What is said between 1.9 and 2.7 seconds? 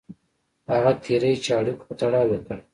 تړاو یې کړي.